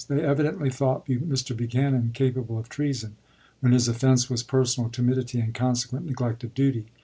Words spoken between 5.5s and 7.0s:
consequent neglect of duty.